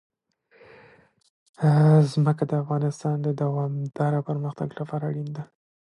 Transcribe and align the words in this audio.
ځمکه 2.11 2.43
د 2.47 2.51
افغانستان 2.63 3.15
د 3.23 3.27
دوامداره 3.41 4.19
پرمختګ 4.29 4.69
لپاره 4.79 5.03
اړین 5.09 5.29
دي. 5.35 5.43